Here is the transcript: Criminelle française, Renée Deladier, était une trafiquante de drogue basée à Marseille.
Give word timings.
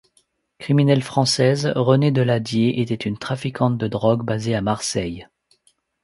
Criminelle 0.57 1.03
française, 1.03 1.71
Renée 1.75 2.09
Deladier, 2.09 2.81
était 2.81 2.95
une 2.95 3.19
trafiquante 3.19 3.77
de 3.77 3.87
drogue 3.87 4.23
basée 4.25 4.55
à 4.55 4.61
Marseille. 4.61 5.27